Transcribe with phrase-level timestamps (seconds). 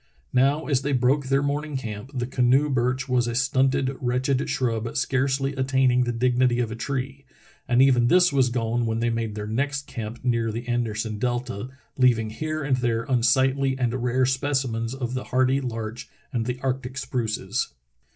[0.33, 4.97] Now as they broke their morning camp the canoe birch was a stunted, wretched shrub
[4.97, 7.23] scarcely attaining the dignity of a tree,
[7.67, 11.69] and even this was gone when they made their next camp near the Anderson delta,
[11.99, 16.97] leaving here and there unsightly and rare specimens of the hardy larch and the arctic
[16.97, 17.71] spruces.